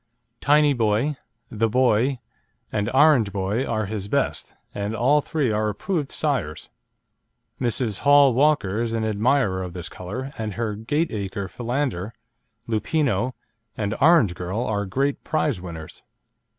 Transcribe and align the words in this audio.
Tiny 0.39 0.73
Boy, 0.73 1.15
The 1.51 1.69
Boy, 1.69 2.17
and 2.71 2.89
Orange 2.91 3.31
Boy 3.31 3.65
are 3.67 3.85
his 3.85 4.07
best, 4.07 4.55
and 4.73 4.95
all 4.95 5.21
three 5.21 5.51
are 5.51 5.69
approved 5.69 6.09
sires. 6.11 6.69
Mrs. 7.61 7.99
Hall 7.99 8.33
Walker 8.33 8.81
is 8.81 8.93
an 8.93 9.05
admirer 9.05 9.61
of 9.61 9.73
this 9.73 9.89
colour, 9.89 10.33
and 10.39 10.55
her 10.55 10.75
Gateacre 10.75 11.47
Philander, 11.51 12.15
Lupino, 12.67 13.33
and 13.77 13.93
Orange 14.01 14.33
Girl 14.33 14.65
are 14.65 14.87
great 14.87 15.23
prize 15.23 15.61
winners. 15.61 16.01